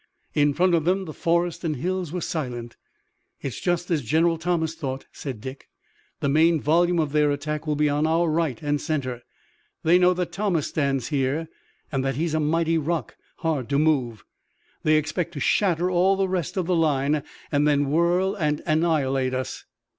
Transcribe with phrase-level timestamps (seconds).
[0.33, 2.75] In front of them the forest and hills were silent.
[3.39, 5.67] "It's just as General Thomas thought," said Dick.
[6.21, 9.21] "The main volume of their attack will be on our right and center.
[9.83, 11.49] They know that Thomas stands here
[11.91, 14.23] and that he's a mighty rock, hard to move.
[14.81, 17.21] They expect to shatter all the rest of the line,
[17.51, 19.65] and then whirl and annihilate us."